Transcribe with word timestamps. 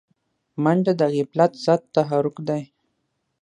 منډه 0.63 0.93
د 0.99 1.01
غفلت 1.13 1.51
ضد 1.65 1.81
تحرک 1.95 2.35
دی 2.47 2.61